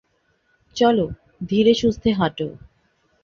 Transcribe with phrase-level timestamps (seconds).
[0.75, 1.05] চলো,
[1.49, 2.47] ধীরেসুস্থে হাঁটো।